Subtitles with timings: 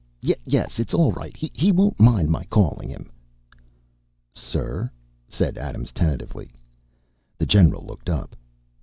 [0.19, 1.37] Yes, it's all right.
[1.37, 3.11] He won't mind my calling him."
[4.33, 4.89] "Sir,"
[5.29, 6.49] said Adams tentatively.
[7.37, 8.35] The general looked up.